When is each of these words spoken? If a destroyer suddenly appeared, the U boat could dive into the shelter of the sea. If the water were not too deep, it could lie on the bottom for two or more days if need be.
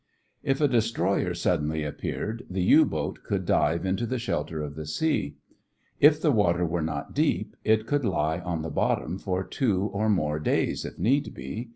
If 0.41 0.59
a 0.59 0.67
destroyer 0.67 1.35
suddenly 1.35 1.83
appeared, 1.83 2.47
the 2.49 2.63
U 2.63 2.85
boat 2.85 3.19
could 3.23 3.45
dive 3.45 3.85
into 3.85 4.07
the 4.07 4.17
shelter 4.17 4.59
of 4.63 4.73
the 4.73 4.87
sea. 4.87 5.35
If 5.99 6.19
the 6.19 6.31
water 6.31 6.65
were 6.65 6.81
not 6.81 7.15
too 7.15 7.21
deep, 7.21 7.55
it 7.63 7.85
could 7.85 8.03
lie 8.03 8.39
on 8.39 8.63
the 8.63 8.71
bottom 8.71 9.19
for 9.19 9.43
two 9.45 9.91
or 9.93 10.09
more 10.09 10.39
days 10.39 10.85
if 10.85 10.97
need 10.97 11.35
be. 11.35 11.69